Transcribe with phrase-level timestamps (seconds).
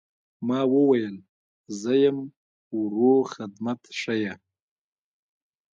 [0.47, 1.15] ما وويل
[1.79, 2.17] زه يم
[2.77, 4.33] وروه خدمت ښييه.